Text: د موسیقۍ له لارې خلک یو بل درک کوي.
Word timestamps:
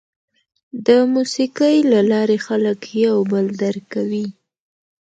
د 0.85 0.87
موسیقۍ 1.13 1.77
له 1.91 1.99
لارې 2.11 2.37
خلک 2.47 2.79
یو 3.05 3.17
بل 3.31 3.45
درک 3.61 3.85
کوي. 3.93 4.25